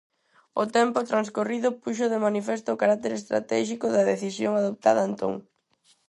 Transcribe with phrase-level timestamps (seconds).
[0.61, 5.33] O tempo transcorrido puxo de manifesto o carácter estratéxico da decisión adoptada entón.